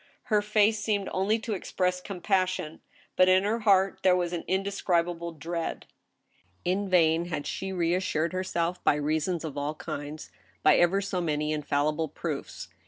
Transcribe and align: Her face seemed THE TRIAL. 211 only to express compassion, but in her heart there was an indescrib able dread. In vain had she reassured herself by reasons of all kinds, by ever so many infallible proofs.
Her 0.33 0.41
face 0.41 0.79
seemed 0.79 1.05
THE 1.05 1.11
TRIAL. 1.11 1.25
211 1.25 1.25
only 1.35 1.39
to 1.43 1.53
express 1.53 2.01
compassion, 2.01 2.81
but 3.15 3.29
in 3.29 3.43
her 3.43 3.59
heart 3.59 3.99
there 4.01 4.15
was 4.15 4.33
an 4.33 4.43
indescrib 4.49 5.07
able 5.07 5.31
dread. 5.31 5.85
In 6.65 6.89
vain 6.89 7.25
had 7.25 7.45
she 7.45 7.71
reassured 7.71 8.33
herself 8.33 8.83
by 8.83 8.95
reasons 8.95 9.43
of 9.43 9.59
all 9.59 9.75
kinds, 9.75 10.31
by 10.63 10.77
ever 10.77 11.01
so 11.01 11.21
many 11.21 11.51
infallible 11.51 12.07
proofs. 12.07 12.69